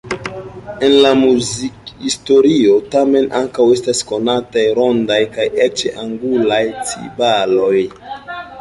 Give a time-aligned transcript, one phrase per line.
[0.85, 7.75] En la muzikhistorio tamen ankaŭ estas konataj rondaj kaj eĉ angulaj timbaloj.